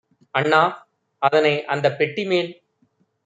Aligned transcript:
"அண்ணா 0.35 0.61
அதனை 1.21 1.65
அந்தப் 1.65 1.97
பெட்டிமேல் 1.99 2.51